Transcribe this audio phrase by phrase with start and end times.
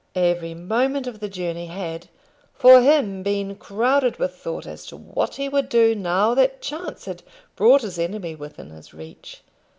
[0.15, 2.07] Every moment of the journey had
[2.55, 7.05] for him been crowded with thought as to what he would do now that chance
[7.05, 7.21] had
[7.55, 9.41] brought his enemy within his reach.